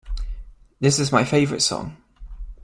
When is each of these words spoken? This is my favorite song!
This 0.79 0.97
is 0.97 1.11
my 1.11 1.23
favorite 1.23 1.61
song! 1.61 1.97